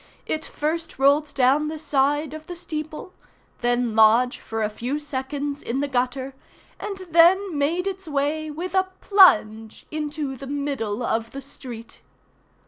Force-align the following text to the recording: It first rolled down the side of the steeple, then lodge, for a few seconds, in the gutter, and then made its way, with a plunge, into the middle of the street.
It 0.25 0.43
first 0.43 0.97
rolled 0.97 1.31
down 1.35 1.67
the 1.67 1.77
side 1.77 2.33
of 2.33 2.47
the 2.47 2.55
steeple, 2.55 3.13
then 3.59 3.95
lodge, 3.95 4.39
for 4.39 4.63
a 4.63 4.67
few 4.69 4.97
seconds, 4.97 5.61
in 5.61 5.79
the 5.79 5.87
gutter, 5.87 6.33
and 6.79 6.97
then 7.11 7.55
made 7.55 7.85
its 7.85 8.07
way, 8.07 8.49
with 8.49 8.73
a 8.73 8.87
plunge, 8.99 9.85
into 9.91 10.35
the 10.35 10.47
middle 10.47 11.03
of 11.03 11.33
the 11.33 11.41
street. 11.41 12.01